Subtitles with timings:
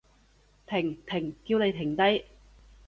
[0.65, 0.97] 停！
[1.05, 1.35] 停！
[1.45, 2.23] 叫你停低！